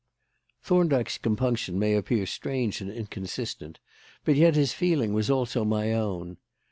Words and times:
Thorndyke's 0.63 1.19
compunction 1.19 1.77
may 1.77 1.93
appear 1.93 2.25
strange 2.25 2.81
and 2.81 2.89
inconsistent, 2.89 3.77
but 4.25 4.35
yet 4.35 4.55
his 4.55 4.73
feeling 4.73 5.13
was 5.13 5.29
also 5.29 5.63
my 5.63 5.93
own. 5.93 6.37